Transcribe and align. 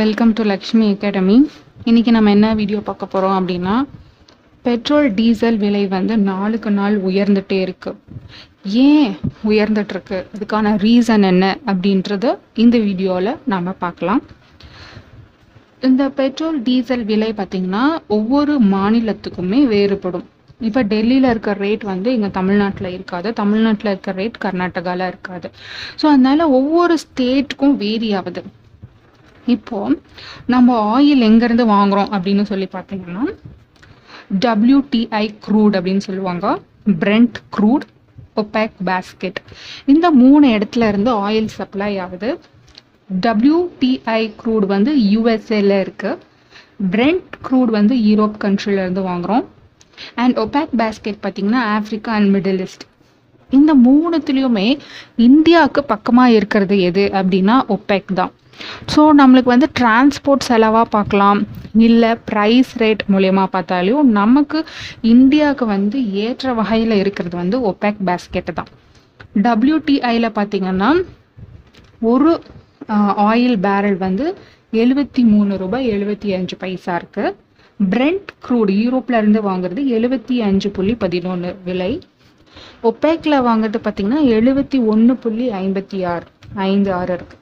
Welcome 0.00 0.32
to 0.38 0.42
Lakshmi 0.50 0.86
academy 0.94 1.34
இன்றைக்கி 1.88 2.10
நம்ம 2.16 2.30
என்ன 2.34 2.48
வீடியோ 2.58 2.80
பார்க்க 2.88 3.06
போகிறோம் 3.12 3.34
அப்படின்னா 3.38 3.74
பெட்ரோல் 4.66 5.08
டீசல் 5.18 5.58
விலை 5.62 5.82
வந்து 5.94 6.14
நாளுக்கு 6.28 6.70
நாள் 6.76 6.96
உயர்ந்துட்டே 7.08 7.58
இருக்குது 7.64 7.98
ஏன் 8.84 9.10
உயர்ந்துட்டுருக்கு? 9.50 10.18
அதுக்கான 10.34 10.74
ரீசன் 10.84 11.26
என்ன 11.30 11.44
அப்படின்றத 11.72 12.34
இந்த 12.64 12.78
வீடியோவில் 12.86 13.32
நாம் 13.52 13.68
பார்க்கலாம். 13.84 14.22
இந்த 15.88 16.06
பெட்ரோல் 16.20 16.60
டீசல் 16.68 17.04
விலை 17.10 17.30
பார்த்திங்கன்னா 17.40 17.84
ஒவ்வொரு 18.18 18.54
மாநிலத்துக்குமே 18.74 19.60
வேறுபடும். 19.74 20.26
இப்போ 20.68 20.82
டெல்லியில் 20.94 21.30
இருக்கிற 21.32 21.56
ரேட் 21.64 21.86
வந்து 21.92 22.08
இங்கே 22.18 22.32
தமிழ்நாட்டில் 22.38 22.94
இருக்காது. 22.96 23.28
தமிழ்நாட்டில் 23.42 23.92
இருக்க 23.94 24.16
ரேட் 24.22 24.40
கர்நாடகாவில் 24.46 25.06
இருக்காது. 25.12 25.50
ஸோ 26.00 26.06
அதனால 26.14 26.48
ஒவ்வொரு 26.60 26.96
ஸ்டேட்டுக்கும் 27.06 27.76
வேரி 27.84 28.10
ஆகுது. 28.20 28.42
இப்போ 29.46 29.78
நம்ம 30.46 30.98
ஆயில் 30.98 31.22
எங்கேருந்து 31.28 31.64
வாங்குறோம் 31.74 32.10
அப்படின்னு 32.16 32.42
சொல்லி 32.42 32.68
பார்த்தீங்கன்னா 32.72 33.24
டபிள்யூடிஐ 34.44 35.24
க்ரூட் 35.46 35.76
அப்படின்னு 35.78 36.04
சொல்லுவாங்க. 36.08 36.46
பிரெண்ட் 36.86 37.38
க்ரூட் 37.56 37.86
ஒபேக் 38.42 38.76
பேஸ்கெட் 38.88 39.38
இந்த 39.92 40.10
மூணு 40.10 40.48
இடத்துல 40.56 40.88
இருந்து 40.88 41.28
ஆயில் 41.28 41.48
சப்ளை 41.58 41.98
ஆகுது. 41.98 42.40
டபிள்யூடிஐ 43.10 44.22
க்ரூட் 44.42 44.66
வந்து 44.66 44.92
யூஎஸ்ஏல 45.14 45.80
இருக்கு. 45.80 46.18
பிரெண்ட் 46.92 47.30
க்ரூட் 47.46 47.72
வந்து 47.78 47.96
யூரோப் 47.96 48.36
கண்ட்ரில 48.44 48.82
இருந்து 48.84 49.02
வாங்குறோம். 49.08 49.44
அண்ட் 50.14 50.38
ஒபேக் 50.38 50.72
பேஸ்கெட் 50.82 51.22
பார்த்தீங்கன்னா 51.24 51.62
ஆப்ரிக்கா 51.76 52.12
அண்ட் 52.18 52.36
மிடில் 52.36 52.60
ஈஸ்ட் 52.66 52.84
இந்த 53.50 53.72
மூணுத்துலேயுமே 53.86 54.78
இந்தியாவுக்கு 55.16 55.84
பக்கமாக 55.84 56.30
இருக்கிறது 56.30 56.80
எது 56.80 57.10
அப்படின்னா 57.20 57.56
ஒபேக் 57.76 58.12
தான். 58.14 58.32
ஸோ 58.92 59.00
நம்மளுக்கு 59.20 59.52
வந்து 59.54 59.68
டிரான்ஸ்போர்ட் 59.80 60.46
செலவாக 60.50 60.86
பார்க்கலாம். 60.96 61.40
இல்லை 61.86 62.10
ப்ரைஸ் 62.30 62.70
ரேட் 62.82 63.02
மூலயமா 63.14 63.44
பார்த்தாலும் 63.56 64.12
நமக்கு 64.20 64.60
இந்தியாவுக்கு 65.14 65.66
வந்து 65.74 65.98
ஏற்ற 66.24 66.54
வகையில் 66.60 66.94
இருக்கிறது 67.02 67.36
வந்து 67.42 67.58
ஒபேக் 67.72 68.00
பேஸ்கெட்டு 68.08 68.54
தான். 68.60 68.70
டபிள்யூடிஐயில் 69.46 70.36
பார்த்தீங்கன்னா 70.38 70.90
ஒரு 72.12 72.30
ஆயில் 73.30 73.58
பேரல் 73.66 73.98
வந்து 74.06 74.26
எழுபத்தி 74.82 75.22
மூணு 75.32 75.52
ரூபாய் 75.62 75.86
எழுபத்தி 75.94 76.28
அஞ்சு 76.36 76.56
பைசா 76.62 76.94
இருக்குது 77.00 77.36
பிரெண்ட் 77.80 78.30
க்ரூட் 78.46 78.70
யூரோப்ல 78.80 79.20
இருந்து 79.22 79.40
வாங்குறது 79.48 79.82
எழுபத்தி 79.96 80.36
அஞ்சு 80.48 80.68
புள்ளி 80.76 80.94
பதினொன்று 81.04 81.50
விலை. 81.68 81.92
ஒப்பேக்கில் 82.88 83.44
வாங்குறது 83.48 83.78
பார்த்திங்கன்னா 83.84 84.22
எழுபத்தி 84.36 84.78
ஒன்று 84.92 85.14
புள்ளி 85.24 85.46
ஐம்பத்தி 85.62 85.98
ஆறு 86.12 86.26
ஐந்து 86.68 86.90
ஆறு 86.98 87.12
இருக்குது 87.16 87.39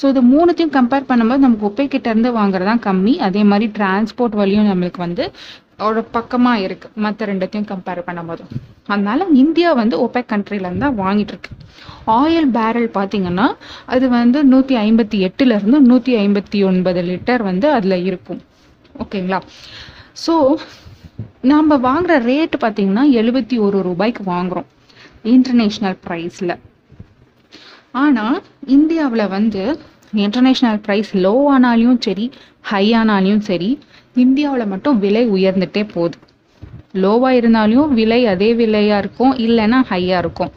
ஸோ 0.00 0.04
இது 0.12 0.22
மூணுத்தையும் 0.32 0.74
கம்பேர் 0.78 1.08
பண்ணும்போது 1.10 1.44
நமக்கு 1.46 1.68
ஒப்பேக் 1.70 1.94
கிட்ட 1.94 2.08
இருந்து 2.14 2.32
வாங்குறது 2.40 2.70
தான் 2.70 2.84
கம்மி. 2.88 3.14
அதே 3.28 3.42
மாதிரி 3.50 3.68
டிரான்ஸ்போர்ட் 3.78 4.36
வழியும் 4.42 4.70
நம்மளுக்கு 4.72 5.00
வந்து 5.06 5.26
ஒரு 5.86 6.00
பக்கமாக 6.16 6.64
இருக்கு. 6.66 6.88
மற்ற 7.04 7.26
ரெண்டத்தையும் 7.30 7.68
கம்பேர் 7.70 8.00
பண்ணும்போது. 8.08 8.42
அதனால 8.92 9.26
இந்தியா 9.42 9.70
வந்து 9.80 9.96
ஒப்பேக் 10.04 10.30
கண்ட்ரிலேருந்து 10.32 10.84
தான் 10.86 10.98
வாங்கிட்டு 11.04 11.32
இருக்கு 11.34 11.52
ஆயில் 12.18 12.48
பேரல் 12.56 12.88
பார்த்தீங்கன்னா 12.98 13.46
அது 13.94 14.06
வந்து 14.18 14.38
நூற்றி 14.52 14.74
ஐம்பத்தி 14.86 15.18
எட்டுலேருந்து 15.28 15.78
நூற்றி 15.90 16.12
ஐம்பத்தி 16.24 16.58
ஒன்பது 16.70 17.02
லிட்டர் 17.10 17.44
வந்து 17.50 17.66
அதில் 17.76 18.04
இருக்கும். 18.10 18.40
ஓகேங்களா? 19.04 19.40
ஸோ 20.24 20.34
நாம் 21.52 21.72
வாங்குற 21.88 22.14
ரேட் 22.30 22.54
பார்த்தீங்கன்னா 22.64 23.04
எழுபத்தி 23.20 23.56
ஒரு 23.66 23.78
ரூபாய்க்கு 23.88 24.22
வாங்குறோம். 24.34 24.68
இன்டர்நேஷ்னல் 25.34 25.98
ப்ரைஸில் 26.06 26.54
ஆனால் 28.02 28.36
இந்தியாவில் 28.76 29.32
வந்து 29.36 29.62
இன்டர்நேஷ்னல் 30.24 30.78
ப்ரைஸ் 30.86 31.10
லோ 31.24 31.34
ஆனாலையும் 31.54 31.98
சரி 32.06 32.26
ஹை 32.70 32.84
ஆனாலையும் 33.00 33.42
சரி 33.48 33.70
இந்தியாவில் 34.24 34.70
மட்டும் 34.72 34.98
விலை 35.04 35.22
உயர்ந்துட்டே 35.36 35.82
போகுது. 35.94 36.16
லோவாக 37.02 37.38
இருந்தாலும் 37.38 37.86
விலை 37.98 38.18
அதே 38.32 38.48
விலையாக 38.58 39.00
இருக்கும் 39.02 39.32
இல்லைன்னா 39.44 39.78
ஹையாக 39.90 40.20
இருக்கும். 40.22 40.50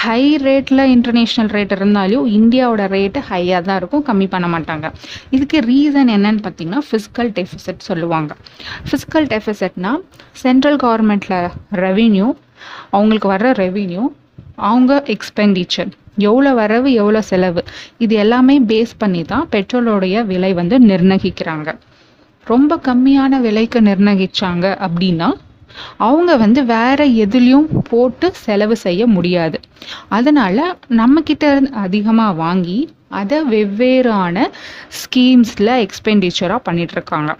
ஹை 0.00 0.22
ரேட்டில் 0.46 0.82
இன்டர்நேஷ்னல் 0.94 1.50
ரேட் 1.56 1.72
இருந்தாலும் 1.76 2.26
இந்தியாவோட 2.38 2.84
ரேட்டு 2.94 3.20
ஹையாக 3.30 3.62
தான் 3.68 3.78
இருக்கும் 3.80 4.04
கம்மி 4.08 4.26
பண்ண 4.34 4.48
மாட்டாங்க. 4.54 4.88
இதுக்கு 5.36 5.60
ரீசன் 5.70 6.12
என்னன்னு 6.16 6.42
பார்த்தீங்கன்னா 6.46 6.82
ஃபிஸ்கல் 6.88 7.32
டெஃபிசிட் 7.38 7.86
சொல்லுவாங்க. 7.88 8.34
ஃபிஸ்கல் 8.88 9.28
டெஃபிசிட்னா 9.34 9.92
சென்ட்ரல் 10.44 10.78
கவர்மெண்ட்டில் 10.84 11.48
ரெவின்யூ 11.84 12.28
அவங்களுக்கு 12.96 13.30
வர்ற 13.34 13.50
ரெவின்யூ 13.64 14.04
அவங்க 14.70 14.92
எக்ஸ்பெண்டிச்சர் 15.16 15.90
எவ்வளோ 16.16 16.52
வரவு 16.54 16.92
எவ்வளோ 16.92 17.22
செலவு? 17.22 17.62
இது 17.98 18.14
எல்லாமே 18.14 18.60
பேஸ் 18.60 18.92
பண்ணி 18.98 19.22
தான் 19.24 19.46
பெட்ரோலோடைய 19.52 20.24
விலை 20.24 20.52
வந்து 20.52 20.78
நிர்ணயிக்கிறாங்க. 20.78 21.68
ரொம்ப 22.46 22.80
கம்மியான 22.88 23.40
விலைக்கு 23.40 23.80
நிர்ணயிச்சாங்க 23.80 24.66
அப்படின்னா 24.86 25.30
அவங்க 25.96 26.36
வந்து 26.36 26.60
வேற 26.64 27.00
எதுலேயும் 27.24 27.68
போட்டு 27.88 28.32
செலவு 28.34 28.76
செய்ய 28.76 29.02
முடியாது. 29.06 29.60
அதனால 30.08 30.76
நம்ம 31.00 31.20
கிட்ட 31.20 31.50
இருந்து 31.50 31.70
அதிகமாக 31.72 32.32
வாங்கி 32.32 32.78
அதை 33.08 33.38
வெவ்வேறான 33.52 34.46
ஸ்கீம்ஸில் 35.00 35.72
எக்ஸ்பெண்டிச்சராக 35.84 36.60
பண்ணிட்டு 36.68 36.92
இருக்காங்க. 36.92 37.30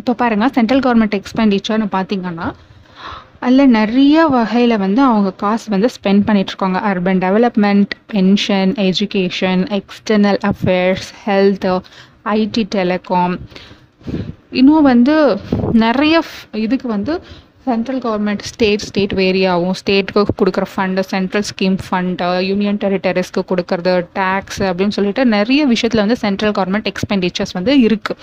இப்போ 0.00 0.12
பாருங்க 0.22 0.48
சென்ட்ரல் 0.48 0.84
கவர்மெண்ட் 0.86 1.18
எக்ஸ்பெண்டிச்சர்னு 1.20 1.88
பார்த்தீங்கன்னா 1.96 2.48
அதில் 3.44 3.74
நிறைய 3.74 4.16
வகையில் 4.28 4.76
வந்து 4.76 5.00
அவங்க 5.02 5.30
காசு 5.36 5.66
வந்து 5.70 5.88
ஸ்பெண்ட் 5.94 6.24
பண்ணிகிட்ருக்காங்க 6.26 6.80
urban 6.82 7.20
development 7.20 7.92
pension 8.12 8.72
education 8.84 9.62
external 9.78 10.38
affairs 10.44 11.08
health 11.24 11.66
IT 12.34 12.64
telecom 12.74 13.34
இன்னும் 14.52 14.82
வந்து 14.82 15.16
நிறைய 15.76 16.16
இதுக்கு 16.58 16.88
வந்து 16.88 17.14
central 17.66 18.00
government 18.04 18.42
state 18.48 18.82
state 18.86 19.12
vary 19.14 19.42
ஆகும் 19.46 19.76
ஸ்டேட்டுக்கு 19.80 20.32
கொடுக்குற 20.40 20.64
fund 20.72 21.02
central 21.12 21.46
scheme 21.50 21.76
fund 21.84 22.26
union 22.48 22.80
டெரிட்டரிஸ்க்கு 22.82 23.42
கொடுக்கறது 23.50 23.92
டேக்ஸ் 24.18 24.60
அப்படின்னு 24.60 24.96
சொல்லிட்டு 24.96 25.24
நிறைய 25.26 25.60
விஷயத்தில் 25.66 26.02
வந்து 26.02 26.18
சென்ட்ரல் 26.24 26.54
கவர்மெண்ட் 26.58 26.90
எக்ஸ்பெண்டிச்சர்ஸ் 26.92 27.52
வந்து 27.52 27.74
இருக்குது 27.80 28.20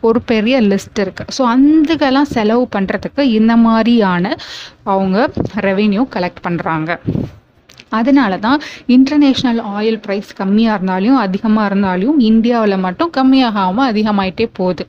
ஒரு 0.00 0.20
பெரிய 0.22 0.56
லிஸ்ட் 0.62 1.02
இருக்குது 1.04 1.34
ஸோ 1.38 1.44
அதுக்கெல்லாம் 1.52 2.30
செலவு 2.32 2.68
பண்ணுறதுக்கு 2.76 3.24
இந்த 3.30 3.56
மாதிரியான 3.66 4.34
அவங்க 4.84 5.28
ரெவென்யூ 5.60 6.04
கலெக்ட் 6.16 6.44
பண்ணுறாங்க 6.48 6.90
அதனால 7.92 8.32
தான் 8.38 8.60
இன்டர்நேஷ்னல் 8.88 9.62
ஆயில் 9.76 10.02
ப்ரைஸ் 10.04 10.28
கம்மியாக 10.40 10.76
இருந்தாலும் 10.76 11.16
அதிகமாக 11.16 11.66
இருந்தாலும் 11.66 12.18
இந்தியாவில் 12.18 12.76
மட்டும் 12.78 13.10
கம்மியாகாமல் 13.16 13.88
அதிகமாயிட்டே 13.92 14.46
போகுது. 14.52 14.84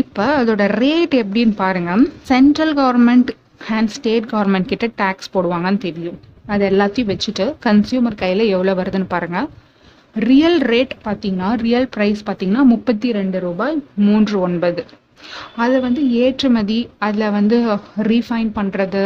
இப்போ 0.00 0.24
அதோட 0.38 0.62
ரேட் 0.82 1.12
எப்படின்னு 1.22 1.54
பாருங்க. 1.64 1.90
Central 2.30 2.72
government 2.78 3.28
and 3.76 3.90
state 3.96 4.24
government 4.32 4.70
கிட்ட 4.72 4.86
டேக்ஸ் 5.00 5.30
போடுவாங்கன்னு 5.34 5.80
தெரியும். 5.84 6.16
அது 6.52 6.62
எல்லாத்தையும் 6.70 7.10
வச்சுட்டு 7.12 7.44
கன்சியூமர் 7.66 8.16
கையில் 8.22 8.42
எவ்வளோ 8.54 8.72
வருதுன்னு 8.80 9.08
பாருங்கள் 9.14 9.46
ரியல் 10.28 10.58
ரேட் 10.70 10.94
பார்த்தீங்கன்னா 11.06 11.50
ரியல் 11.66 11.88
ப்ரைஸ் 11.94 12.20
பார்த்தீங்கன்னா 12.28 12.64
முப்பத்தி 12.72 13.08
ரெண்டு 13.18 13.38
ரூபாய் 13.44 13.76
மூன்று 14.06 14.34
ஒன்பது. 14.46 14.82
அதை 15.64 15.76
வந்து 15.86 16.00
ஏற்றுமதி 16.24 16.78
அதில் 17.06 17.34
வந்து 17.36 17.56
ரீஃபைன் 18.10 18.50
பண்ணுறது 18.58 19.04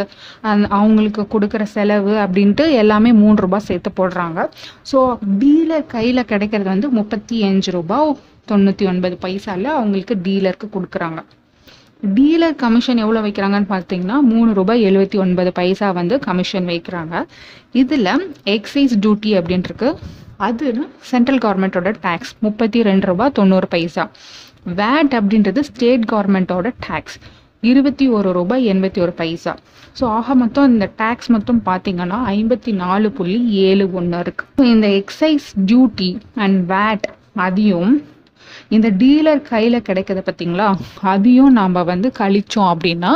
அவங்களுக்கு 0.78 1.25
கொடுக்குற 1.34 1.65
செலவு 1.76 2.15
அப்படின்ட்டு 2.25 2.65
எல்லாமே 2.82 3.12
மூணு 3.22 3.38
ரூபாய் 3.44 3.66
சேர்த்து 3.69 3.93
போடுறாங்க. 4.00 4.49
ஸோ 4.93 5.00
டீலர் 5.43 5.87
கையில் 5.94 6.28
கிடைக்கிறது 6.32 6.70
வந்து 6.75 6.91
முப்பத்தி 6.99 7.38
அஞ்சு 7.50 7.72
ரூபாய். 7.78 8.10
தொண்ணூற்றி 8.53 8.86
ஒன்பது 8.92 9.16
பைசாவில் 9.25 9.70
அவங்களுக்கு 9.78 10.14
டீலருக்கு 10.26 10.69
கொடுக்குறாங்க. 10.76 11.20
டீலர் 12.16 12.56
கமிஷன் 12.62 13.00
எவ்வளோ 13.04 13.20
வைக்கிறாங்கன்னு 13.25 13.70
பார்த்தீங்கன்னா 13.75 14.16
மூணு 14.32 14.50
ரூபாய் 14.59 14.84
எழுபத்தி 14.88 15.16
ஒன்பது 15.25 15.50
பைசா 15.59 15.88
வந்து 16.00 16.16
கமிஷன் 16.26 16.69
வைக்கிறாங்க. 16.72 17.25
இதில் 17.81 18.12
எக்ஸைஸ் 18.56 18.94
டியூட்டி 19.04 19.32
அப்படின்ட்டுருக்கு 19.41 19.91
அது 20.47 20.66
சென்ட்ரல் 21.10 21.41
கவர்மெண்ட்டோட 21.44 21.91
டேக்ஸ் 22.04 22.32
முப்பத்தி 22.47 22.81
ரெண்டு 22.88 23.06
ரூபாய் 23.10 23.34
தொண்ணூறு 23.38 23.69
பைசா. 23.75 24.04
வேட் 24.81 25.12
அப்படின்றது 25.19 25.61
ஸ்டேட் 25.70 26.05
கவர்மெண்ட்டோட 26.12 26.70
டேக்ஸ் 26.87 27.19
இருபத்தி 27.70 28.06
ஒரு 28.17 28.28
ரூபாய் 28.37 28.64
எண்பத்தி 28.72 28.99
ஒரு 29.05 29.12
பைசா. 29.20 29.52
ஸோ 29.99 30.05
ஆக 30.17 30.34
மொத்தம் 30.43 30.69
இந்த 30.72 30.87
டேக்ஸ் 31.00 31.31
மட்டும் 31.34 31.61
பார்த்தீங்கன்னா 31.69 32.19
ஐம்பத்தி 32.34 32.72
நாலு 32.82 33.08
புள்ளி 33.19 33.38
ஏழு 33.69 33.87
ஒன்று 34.00 34.20
இருக்குது 34.25 34.69
இந்த 34.75 34.88
எக்ஸைஸ் 35.00 35.49
டியூட்டி 35.70 36.11
அண்ட் 36.44 36.58
வேட் 36.75 37.06
அதையும் 37.46 37.93
இந்த 38.69 38.88
டீலர் 38.99 39.43
கையில் 39.43 39.79
கிடைக்கிறத 39.82 40.23
பார்த்தீங்களா 40.25 40.69
அதையும் 41.06 41.52
நாம் 41.52 41.85
வந்து 41.85 42.11
கழிச்சோம் 42.19 42.70
அப்படின்னா 42.73 43.12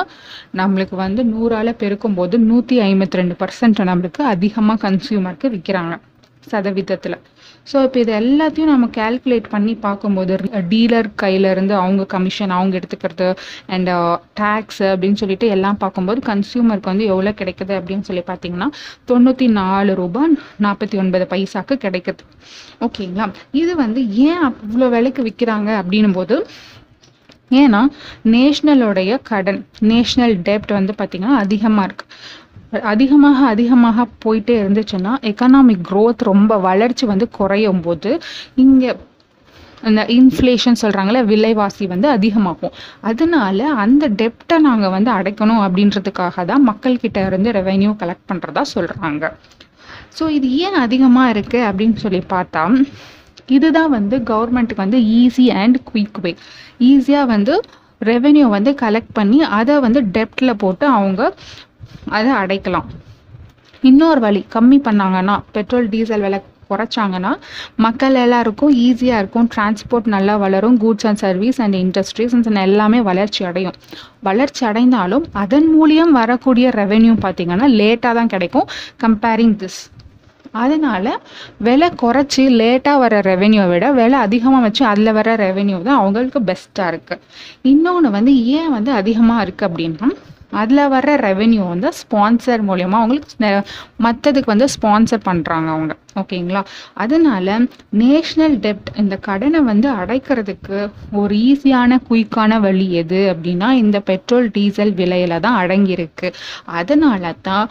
நம்மளுக்கு 0.55 0.97
வந்து 0.97 1.25
நூறால் 1.25 1.79
பெருக்கும் 1.79 2.15
போது 2.15 2.39
நூற்றி 2.45 2.79
ஐம்பத்தி 2.81 3.21
ரெண்டு 3.21 3.37
பர்சன்ட் 3.39 3.85
நம்மளுக்கு 3.85 4.25
அதிகமாக 4.27 4.83
கன்சியூமருக்கு 4.87 5.49
விற்கிறாங்க 5.51 5.95
சதவீதத்தில். 6.51 7.17
ஸோ 7.67 7.77
இப்போ 7.87 7.99
இது 8.03 8.13
எல்லாத்தையும் 8.21 8.71
நம்ம 8.73 8.87
கால்குலேட் 8.97 9.49
பண்ணி 9.53 9.75
பார்க்கும்போது 9.85 10.35
டீலர் 10.73 11.09
கையிலேருந்து 11.23 11.75
அவங்க 11.81 12.03
கமிஷன் 12.15 12.55
அவங்க 12.57 12.75
எடுத்துக்கிறது 12.81 13.29
அண்ட் 13.75 13.91
டேக்ஸ் 14.41 14.81
uh, 14.83 14.91
அப்படின்னு 14.93 15.21
சொல்லிட்டு 15.23 15.49
எல்லாம் 15.57 15.81
பார்க்கும்போது 15.85 16.21
கன்சியூமருக்கு 16.31 16.93
வந்து 16.93 17.07
எவ்வளோ 17.13 17.33
கிடைக்குது 17.41 17.75
அப்படின்னு 17.79 18.07
சொல்லி 18.09 18.25
பார்த்தீங்கன்னா 18.31 18.69
தொண்ணூற்றி 19.11 19.49
நாலு 19.61 19.95
ரூபாய் 19.95 20.37
நாற்பத்தி 20.63 20.99
ஒன்பது 20.99 21.27
பைசாக்கு 21.33 21.77
கிடைக்குது. 21.87 22.23
ஓகேங்களா 22.81 23.27
இது 23.63 23.73
வந்து 23.77 24.03
ஏன் 24.29 24.45
அவ்வளோ 24.51 24.89
விலைக்கு 24.89 25.23
விற்கிறாங்க 25.29 25.71
அப்படின்னும் 25.83 26.19
போது 26.21 26.37
ஏன்னா 27.61 27.81
நேஷ்னலோடைய 28.35 29.13
கடன் 29.31 29.59
நேஷ்னல் 29.89 30.35
டெப்ட் 30.47 30.73
வந்து 30.73 30.93
பார்த்திங்கன்னா 30.99 31.41
அதிகமாக 31.45 31.87
இருக்குது 31.89 32.11
அதிகமாக 32.73 33.47
அதிகமாக 33.47 34.07
போயிட்டே 34.25 34.55
இருந்துச்சுன்னா 34.63 35.13
எக்கனாமிக் 35.23 35.87
க்ரோத் 35.91 36.23
ரொம்ப 36.23 36.59
வளர்ச்சி 36.59 37.07
வந்து 37.07 37.29
குறையும் 37.29 37.81
போது 37.81 38.21
இங்கே 38.55 38.93
அந்த 39.83 40.07
இன்ஃப்ளேஷன் 40.09 40.81
சொல்கிறாங்களே 40.83 41.21
விலைவாசி 41.25 41.87
வந்து 41.87 42.09
அதிகமாகும். 42.09 42.75
அதனால 43.01 43.69
அந்த 43.75 44.09
டெப்டை 44.09 44.59
நாங்கள் 44.59 44.91
வந்து 44.91 45.11
அடைக்கணும் 45.11 45.63
அப்படின்றதுக்காக 45.65 46.45
தான் 46.45 46.67
மக்கள்கிட்ட 46.69 47.27
இருந்து 47.27 47.51
ரெவென்யூ 47.53 47.93
கலெக்ட் 48.03 48.29
பண்ணுறதா 48.29 48.63
சொல்கிறாங்க 48.75 49.33
ஸோ 50.19 50.29
இது 50.29 50.49
ஏன் 50.57 50.75
அதிகமாக 50.75 51.33
இருக்குது 51.35 51.67
அப்படின்னு 51.69 51.97
சொல்லி 51.97 52.23
பார்த்தா 52.33 52.63
இதுதான் 53.47 53.91
வந்து 53.91 54.17
கவர்மெண்ட்டுக்கு 54.23 54.85
வந்து 54.87 54.99
ஈஸி 55.21 55.47
அண்ட் 55.53 55.79
குயிக் 55.93 56.21
வே 56.21 56.33
ஈஸியாக 56.81 57.27
வந்து 57.27 57.55
ரெவென்யூ 58.01 58.47
வந்து 58.49 58.71
கலெக்ட் 58.81 59.13
பண்ணி 59.13 59.39
அதை 59.43 59.81
வந்து 59.81 60.01
டெப்டில் 60.17 60.55
போட்டு 60.55 60.87
அவங்க 60.87 61.23
அதை 62.17 62.33
அடைக்கலாம். 62.43 62.89
இன்னொரு 63.91 64.21
வழி 64.27 64.41
கம்மி 64.57 64.81
பண்ணாங்கன்னா 64.89 65.37
பெட்ரோல் 65.55 65.89
டீசல் 65.93 66.25
விலை 66.27 66.41
குறைச்சாங்கன்னா 66.71 67.31
மக்கள் 67.85 68.15
எல்லாருக்கும் 68.25 68.75
ஈஸியாக 68.85 69.21
இருக்கும். 69.23 69.49
டிரான்ஸ்போர்ட் 69.55 70.07
நல்லா 70.15 70.35
வளரும். 70.43 70.77
Goods 70.83 71.07
and 71.09 71.21
service 71.25 71.59
and 71.65 71.77
industries 71.85 72.35
and 72.37 72.63
எல்லாமே 72.69 73.01
வளர்ச்சி 73.09 73.43
அடையும். 73.49 73.77
வளர்ச்சி 74.29 74.63
அடைந்தாலும் 74.71 75.27
அதன் 75.43 75.69
மூலியம் 75.77 76.15
வரக்கூடிய 76.21 76.69
ரெவென்யூ 76.81 77.17
பார்த்தீங்கன்னா 77.27 77.69
லேட்டாக 77.81 78.15
தான் 78.21 78.33
கிடைக்கும். 78.37 78.69
கம்பேரிங் 79.05 79.57
திஸ் 79.63 79.81
அதனால 80.63 81.13
விலை 81.67 81.87
குறைச்சி 82.01 82.43
லேட்டாக 82.61 83.03
வர 83.03 83.21
ரெவென்யூவை 83.29 83.69
விட 83.73 83.87
விலை 83.99 84.19
அதிகமாக 84.27 84.65
வச்சு 84.65 84.83
அதில் 84.91 85.17
வர 85.19 85.37
ரெவென்யூ 85.47 85.77
தான் 85.87 86.01
அவங்களுக்கு 86.01 86.41
பெஸ்ட்டாக 86.49 86.91
இருக்குது 86.93 87.23
இன்னொன்று 87.71 88.11
வந்து 88.17 88.33
ஏன் 88.59 88.73
வந்து 88.77 88.93
அதிகமாக 89.01 89.45
இருக்குது 89.47 89.69
அப்படின்னா 89.69 90.09
அதில் 90.61 90.89
வர 90.89 91.17
ரெவென்யூ 91.17 91.65
வந்து 91.69 91.89
ஸ்பான்சர் 92.01 92.63
மூலயமா 92.71 92.99
அவங்களுக்கு 93.03 93.51
மற்றதுக்கு 94.07 94.53
வந்து 94.55 94.69
ஸ்பான்சர் 94.77 95.27
பண்ணுறாங்க 95.29 95.69
அவங்க. 95.75 95.93
ஓகேங்களா? 96.21 96.63
அதனால 97.03 97.55
நேஷ்னல் 98.01 98.57
டெப்ட் 98.65 98.91
இந்த 99.03 99.15
கடனை 99.27 99.61
வந்து 99.71 99.89
அடைக்கிறதுக்கு 100.01 100.79
ஒரு 101.21 101.35
ஈஸியான 101.51 101.99
குயிக்கான 102.09 102.59
வழி 102.65 102.87
எது 103.03 103.21
அப்படின்னா 103.33 103.69
இந்த 103.83 104.01
பெட்ரோல் 104.11 104.49
டீசல் 104.57 104.93
விலையில 105.01 105.39
தான் 105.47 105.59
அடங்கியிருக்கு. 105.63 106.29
அதனால 106.81 107.33
தான் 107.49 107.65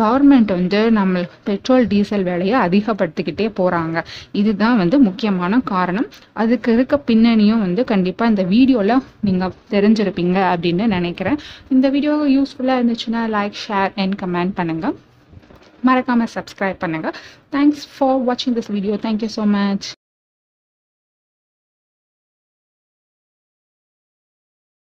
கவர்மெண்ட் 0.00 0.52
வந்து 0.58 0.80
நம்ம 0.98 1.24
பெட்ரோல் 1.48 1.88
டீசல் 1.92 2.26
விலையை 2.30 2.56
அதிகப்படுத்திக்கிட்டே 2.66 3.48
போகிறாங்க 3.60 4.04
இதுதான் 4.42 4.80
வந்து 4.82 4.98
முக்கியமான 5.08 5.60
காரணம். 5.72 6.08
அதுக்கு 6.44 6.68
இருக்க 6.76 7.02
பின்னணியும் 7.10 7.64
வந்து 7.66 7.84
கண்டிப்பாக 7.92 8.32
இந்த 8.34 8.46
வீடியோவில் 8.54 9.04
நீங்கள் 9.28 9.56
தெரிஞ்சிருப்பீங்க 9.74 10.38
அப்படின்னு 10.52 10.86
நினைக்கிறேன். 10.96 11.40
இந்த 11.74 11.86
வீடியோ 11.96 12.14
யூஸ்ஃபுல்லாக 12.36 12.80
இருந்துச்சுன்னா 12.80 13.24
லைக் 13.36 13.60
ஷேர் 13.66 13.92
அண்ட் 14.04 14.16
கமெண்ட் 14.22 14.56
பண்ணுங்கள் 14.60 14.96
மறக்காமல் 15.81 16.31
சப்ஸ்கிரைப் 16.35 16.81
பண்ணுங்கள் 16.83 17.15
தேங்க்ஸ் 17.51 17.83
ஃபார் 17.93 18.17
வாட்சிங் 18.29 18.55
this 18.55 18.71
video 18.71 18.95
thank you 19.03 19.29
so 19.35 19.45
much 19.49 19.87